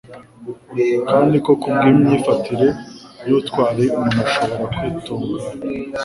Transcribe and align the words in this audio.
kandi 1.09 1.35
ko 1.45 1.51
kubw'imyifatire 1.61 2.67
y'ubutwari 3.27 3.83
umuntu 3.95 4.19
ashobora 4.25 4.65
kwitunganya. 4.75 5.47